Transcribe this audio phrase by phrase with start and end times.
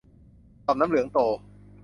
[0.65, 1.19] ต่อมน้ำเหลืองโต